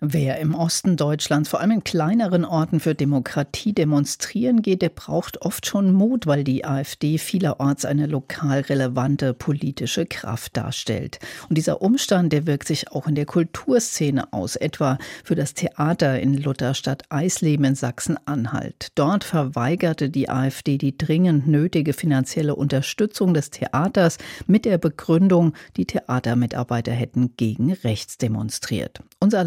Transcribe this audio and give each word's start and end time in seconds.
Wer 0.00 0.38
im 0.40 0.54
Osten 0.54 0.98
Deutschlands, 0.98 1.48
vor 1.48 1.60
allem 1.60 1.70
in 1.70 1.84
kleineren 1.84 2.44
Orten 2.44 2.80
für 2.80 2.94
Demokratie 2.94 3.72
demonstrieren 3.72 4.60
geht, 4.60 4.82
der 4.82 4.90
braucht 4.90 5.40
oft 5.40 5.64
schon 5.64 5.90
Mut, 5.90 6.26
weil 6.26 6.44
die 6.44 6.66
AfD 6.66 7.16
vielerorts 7.16 7.86
eine 7.86 8.04
lokal 8.06 8.60
relevante 8.60 9.32
politische 9.32 10.04
Kraft 10.04 10.58
darstellt. 10.58 11.18
Und 11.48 11.56
dieser 11.56 11.80
Umstand, 11.80 12.34
der 12.34 12.46
wirkt 12.46 12.68
sich 12.68 12.92
auch 12.92 13.06
in 13.06 13.14
der 13.14 13.24
Kulturszene 13.24 14.34
aus, 14.34 14.56
etwa 14.56 14.98
für 15.24 15.34
das 15.34 15.54
Theater 15.54 16.20
in 16.20 16.34
Lutherstadt 16.34 17.04
Eisleben 17.08 17.64
in 17.64 17.74
Sachsen-Anhalt. 17.74 18.88
Dort 18.96 19.24
verweigerte 19.24 20.10
die 20.10 20.28
AfD 20.28 20.76
die 20.76 20.98
dringend 20.98 21.48
nötige 21.48 21.94
finanzielle 21.94 22.54
Unterstützung 22.54 23.32
des 23.32 23.48
Theaters 23.48 24.18
mit 24.46 24.66
der 24.66 24.76
Begründung, 24.76 25.54
die 25.78 25.86
Theatermitarbeiter 25.86 26.92
hätten 26.92 27.32
gegen 27.38 27.72
rechts 27.72 28.18
demonstriert. 28.18 29.00
Unser 29.20 29.42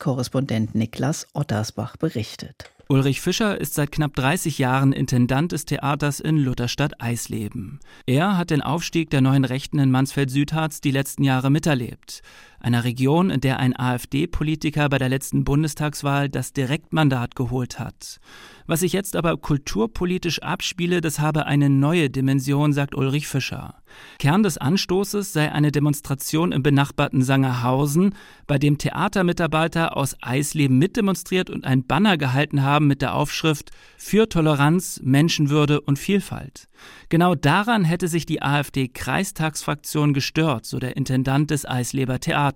Landeskorrespondent 0.00 0.74
Niklas 0.74 1.26
Ottersbach 1.34 1.96
berichtet. 1.96 2.70
Ulrich 2.88 3.20
Fischer 3.20 3.60
ist 3.60 3.74
seit 3.74 3.92
knapp 3.92 4.16
30 4.16 4.58
Jahren 4.58 4.92
Intendant 4.92 5.52
des 5.52 5.64
Theaters 5.64 6.18
in 6.18 6.38
Lutherstadt 6.38 7.00
Eisleben. 7.00 7.78
Er 8.06 8.36
hat 8.36 8.50
den 8.50 8.62
Aufstieg 8.62 9.10
der 9.10 9.20
neuen 9.20 9.44
Rechten 9.44 9.78
in 9.78 9.90
Mansfeld-Südharz 9.90 10.80
die 10.80 10.90
letzten 10.90 11.22
Jahre 11.22 11.50
miterlebt 11.50 12.22
einer 12.60 12.84
Region, 12.84 13.30
in 13.30 13.40
der 13.40 13.58
ein 13.58 13.78
AfD-Politiker 13.78 14.88
bei 14.88 14.98
der 14.98 15.08
letzten 15.08 15.44
Bundestagswahl 15.44 16.28
das 16.28 16.52
Direktmandat 16.52 17.34
geholt 17.34 17.78
hat. 17.78 18.20
Was 18.66 18.80
sich 18.80 18.92
jetzt 18.92 19.16
aber 19.16 19.36
kulturpolitisch 19.36 20.42
abspiele, 20.42 21.00
das 21.00 21.18
habe 21.18 21.46
eine 21.46 21.68
neue 21.68 22.08
Dimension, 22.08 22.72
sagt 22.72 22.94
Ulrich 22.94 23.26
Fischer. 23.26 23.74
Kern 24.20 24.44
des 24.44 24.58
Anstoßes 24.58 25.32
sei 25.32 25.50
eine 25.50 25.72
Demonstration 25.72 26.52
im 26.52 26.62
benachbarten 26.62 27.22
Sangerhausen, 27.22 28.14
bei 28.46 28.58
dem 28.58 28.78
Theatermitarbeiter 28.78 29.96
aus 29.96 30.16
Eisleben 30.20 30.78
mitdemonstriert 30.78 31.50
und 31.50 31.64
ein 31.64 31.84
Banner 31.84 32.16
gehalten 32.16 32.62
haben 32.62 32.86
mit 32.86 33.02
der 33.02 33.14
Aufschrift 33.14 33.70
Für 33.96 34.28
Toleranz, 34.28 35.00
Menschenwürde 35.02 35.80
und 35.80 35.98
Vielfalt. 35.98 36.68
Genau 37.08 37.34
daran 37.34 37.84
hätte 37.84 38.06
sich 38.06 38.24
die 38.24 38.40
AfD-Kreistagsfraktion 38.40 40.14
gestört, 40.14 40.64
so 40.64 40.78
der 40.78 40.96
Intendant 40.96 41.50
des 41.50 41.66
Eisleber 41.66 42.20
Theaters. 42.20 42.49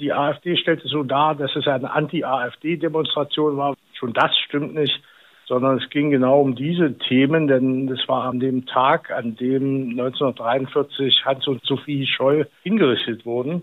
Die 0.00 0.12
AfD 0.12 0.56
stellte 0.56 0.88
so 0.88 1.02
dar, 1.02 1.34
dass 1.34 1.54
es 1.56 1.66
eine 1.66 1.90
Anti-AfD-Demonstration 1.90 3.56
war. 3.56 3.74
Schon 3.94 4.12
das 4.12 4.36
stimmt 4.46 4.74
nicht 4.74 5.00
sondern 5.48 5.78
es 5.78 5.88
ging 5.90 6.10
genau 6.10 6.42
um 6.42 6.54
diese 6.54 6.96
Themen, 6.98 7.48
denn 7.48 7.86
das 7.86 8.06
war 8.06 8.24
an 8.24 8.38
dem 8.38 8.66
Tag, 8.66 9.10
an 9.10 9.34
dem 9.36 9.90
1943 9.98 11.24
Hans 11.24 11.48
und 11.48 11.64
Sophie 11.64 12.06
Scholl 12.06 12.46
hingerichtet 12.62 13.24
wurden. 13.24 13.62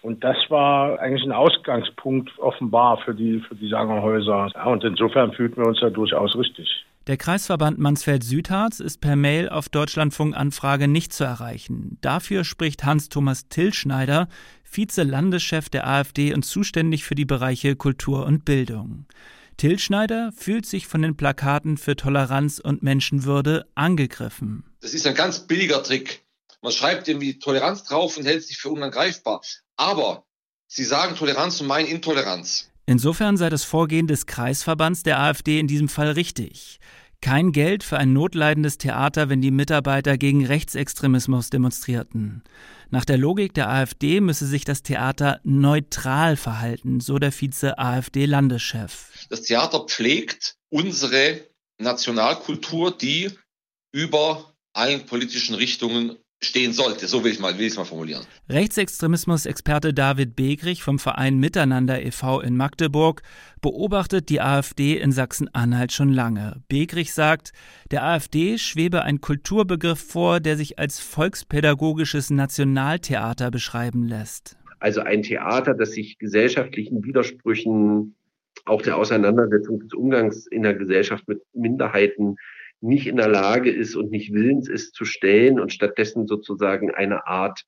Und 0.00 0.24
das 0.24 0.36
war 0.48 0.98
eigentlich 0.98 1.24
ein 1.24 1.32
Ausgangspunkt 1.32 2.30
offenbar 2.38 2.98
für 3.04 3.14
die, 3.14 3.40
für 3.40 3.54
die 3.54 3.68
Sangerhäuser. 3.68 4.50
Ja, 4.54 4.64
und 4.64 4.82
insofern 4.84 5.32
fühlten 5.32 5.60
wir 5.60 5.66
uns 5.66 5.80
da 5.80 5.90
durchaus 5.90 6.36
richtig. 6.36 6.86
Der 7.06 7.16
Kreisverband 7.16 7.78
Mansfeld-Südharz 7.78 8.80
ist 8.80 9.00
per 9.00 9.14
Mail 9.14 9.48
auf 9.48 9.68
Deutschlandfunk-Anfrage 9.68 10.88
nicht 10.88 11.12
zu 11.12 11.22
erreichen. 11.22 11.98
Dafür 12.00 12.42
spricht 12.42 12.84
Hans-Thomas 12.84 13.48
Tillschneider, 13.48 14.26
Vize-Landeschef 14.70 15.68
der 15.68 15.86
AfD 15.86 16.34
und 16.34 16.44
zuständig 16.44 17.04
für 17.04 17.14
die 17.14 17.24
Bereiche 17.24 17.76
Kultur 17.76 18.26
und 18.26 18.44
Bildung. 18.44 19.06
Tillschneider 19.56 20.32
fühlt 20.36 20.66
sich 20.66 20.86
von 20.86 21.00
den 21.00 21.16
Plakaten 21.16 21.78
für 21.78 21.96
Toleranz 21.96 22.58
und 22.58 22.82
Menschenwürde 22.82 23.66
angegriffen. 23.74 24.64
Das 24.80 24.92
ist 24.92 25.06
ein 25.06 25.14
ganz 25.14 25.46
billiger 25.46 25.82
Trick. 25.82 26.26
Man 26.60 26.72
schreibt 26.72 27.08
irgendwie 27.08 27.38
Toleranz 27.38 27.84
drauf 27.84 28.16
und 28.16 28.26
hält 28.26 28.42
sich 28.42 28.58
für 28.58 28.68
unangreifbar. 28.68 29.40
Aber 29.76 30.26
sie 30.66 30.84
sagen 30.84 31.16
Toleranz 31.16 31.60
und 31.60 31.68
meinen 31.68 31.86
Intoleranz. 31.86 32.70
Insofern 32.84 33.36
sei 33.36 33.48
das 33.48 33.64
Vorgehen 33.64 34.06
des 34.06 34.26
Kreisverbands 34.26 35.02
der 35.02 35.18
AfD 35.20 35.58
in 35.58 35.66
diesem 35.66 35.88
Fall 35.88 36.10
richtig. 36.10 36.78
Kein 37.20 37.52
Geld 37.52 37.82
für 37.82 37.98
ein 37.98 38.12
notleidendes 38.12 38.78
Theater, 38.78 39.28
wenn 39.28 39.40
die 39.40 39.50
Mitarbeiter 39.50 40.16
gegen 40.18 40.44
Rechtsextremismus 40.44 41.50
demonstrierten. 41.50 42.44
Nach 42.90 43.04
der 43.04 43.18
Logik 43.18 43.54
der 43.54 43.68
AfD 43.68 44.20
müsse 44.20 44.46
sich 44.46 44.64
das 44.64 44.82
Theater 44.82 45.40
neutral 45.42 46.36
verhalten, 46.36 47.00
so 47.00 47.18
der 47.18 47.32
Vize-AfD-Landeschef. 47.32 49.26
Das 49.28 49.42
Theater 49.42 49.86
pflegt 49.86 50.56
unsere 50.70 51.40
Nationalkultur, 51.78 52.96
die 52.96 53.30
über 53.92 54.54
allen 54.72 55.06
politischen 55.06 55.54
Richtungen 55.54 56.16
stehen 56.42 56.72
sollte. 56.72 57.06
So 57.06 57.24
will 57.24 57.32
ich 57.32 57.40
mal, 57.40 57.58
will 57.58 57.66
ich 57.66 57.76
mal 57.76 57.84
formulieren. 57.84 58.24
Rechtsextremismus-Experte 58.48 59.94
David 59.94 60.36
Begrich 60.36 60.82
vom 60.82 60.98
Verein 60.98 61.38
Miteinander 61.38 62.02
e.V. 62.02 62.40
in 62.40 62.56
Magdeburg 62.56 63.22
beobachtet 63.62 64.28
die 64.28 64.40
AfD 64.40 64.96
in 64.98 65.12
Sachsen-Anhalt 65.12 65.92
schon 65.92 66.12
lange. 66.12 66.62
Begrich 66.68 67.12
sagt, 67.12 67.52
der 67.90 68.04
AfD 68.04 68.58
schwebe 68.58 69.02
ein 69.02 69.20
Kulturbegriff 69.20 70.00
vor, 70.00 70.40
der 70.40 70.56
sich 70.56 70.78
als 70.78 71.00
volkspädagogisches 71.00 72.30
Nationaltheater 72.30 73.50
beschreiben 73.50 74.06
lässt. 74.06 74.56
Also 74.78 75.00
ein 75.00 75.22
Theater, 75.22 75.74
das 75.74 75.92
sich 75.92 76.18
gesellschaftlichen 76.18 77.02
Widersprüchen, 77.02 78.14
auch 78.66 78.82
der 78.82 78.96
Auseinandersetzung 78.96 79.80
des 79.80 79.94
Umgangs 79.94 80.46
in 80.46 80.62
der 80.62 80.74
Gesellschaft 80.74 81.26
mit 81.28 81.40
Minderheiten 81.54 82.36
nicht 82.80 83.06
in 83.06 83.16
der 83.16 83.28
Lage 83.28 83.70
ist 83.70 83.96
und 83.96 84.10
nicht 84.10 84.32
willens 84.32 84.68
ist 84.68 84.94
zu 84.94 85.04
stellen 85.04 85.58
und 85.58 85.72
stattdessen 85.72 86.26
sozusagen 86.26 86.90
eine 86.94 87.26
Art 87.26 87.64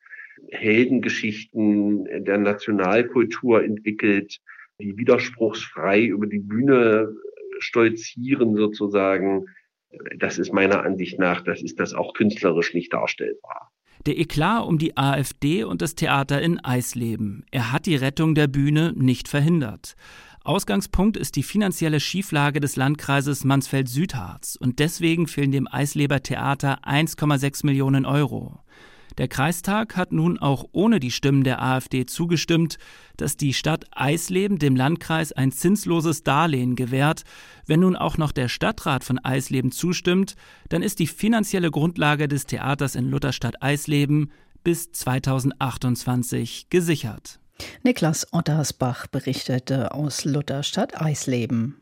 Heldengeschichten 0.51 2.25
der 2.25 2.39
Nationalkultur 2.39 3.65
entwickelt, 3.65 4.39
die 4.81 4.97
widerspruchsfrei 4.97 6.05
über 6.05 6.27
die 6.27 6.39
Bühne 6.39 7.13
stolzieren 7.59 8.55
sozusagen. 8.55 9.47
Das 10.17 10.39
ist 10.39 10.53
meiner 10.53 10.85
Ansicht 10.85 11.19
nach, 11.19 11.43
das 11.43 11.63
ist 11.63 11.81
das 11.81 11.95
auch 11.95 12.15
künstlerisch 12.15 12.75
nicht 12.75 12.93
darstellbar. 12.93 13.73
Der 14.07 14.17
Eklat 14.17 14.67
um 14.67 14.79
die 14.79 14.97
AfD 14.97 15.65
und 15.65 15.83
das 15.83 15.95
Theater 15.97 16.41
in 16.41 16.61
Eisleben. 16.61 17.45
Er 17.51 17.73
hat 17.73 17.87
die 17.87 17.97
Rettung 17.97 18.35
der 18.35 18.47
Bühne 18.47 18.93
nicht 18.97 19.29
verhindert. 19.29 19.97
Ausgangspunkt 20.45 21.17
ist 21.17 21.37
die 21.37 21.43
finanzielle 21.43 22.01
Schieflage 22.01 22.61
des 22.61 22.77
Landkreises 22.77 23.45
Mansfeld-Südharz 23.45 24.57
und 24.61 24.79
deswegen 24.79 25.27
fehlen 25.27 25.53
dem 25.53 25.69
Eisleber 25.71 26.23
Theater 26.23 26.85
1,6 26.85 27.67
Millionen 27.67 28.07
Euro. 28.07 28.61
Der 29.19 29.27
Kreistag 29.27 29.97
hat 29.97 30.13
nun 30.13 30.39
auch 30.39 30.65
ohne 30.71 31.01
die 31.01 31.11
Stimmen 31.11 31.43
der 31.43 31.61
AfD 31.61 32.07
zugestimmt, 32.07 32.79
dass 33.17 33.37
die 33.37 33.53
Stadt 33.53 33.85
Eisleben 33.91 34.61
dem 34.61 34.77
Landkreis 34.77 35.33
ein 35.33 35.51
zinsloses 35.51 36.23
Darlehen 36.23 36.77
gewährt. 36.77 37.25
Wenn 37.67 37.81
nun 37.81 37.97
auch 37.97 38.17
noch 38.17 38.31
der 38.31 38.49
Stadtrat 38.49 39.03
von 39.03 39.19
Eisleben 39.19 39.73
zustimmt, 39.73 40.37
dann 40.69 40.83
ist 40.83 41.01
die 41.01 41.09
finanzielle 41.09 41.73
Grundlage 41.73 42.29
des 42.29 42.47
Theaters 42.47 42.95
in 42.95 43.11
Lutherstadt 43.11 43.61
Eisleben 43.61 44.31
bis 44.63 44.93
2028 44.93 46.69
gesichert. 46.71 47.41
Niklas 47.83 48.33
Ottersbach 48.33 49.07
berichtete 49.07 49.93
aus 49.93 50.25
Lutherstadt 50.25 51.01
Eisleben. 51.01 51.81